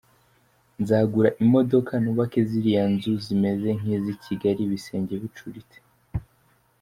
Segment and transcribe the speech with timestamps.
[0.81, 5.77] Nzagura imodoka, nubake ziriya nzu zimeze nk’iz’i Kigali, ibisenge mbicurike.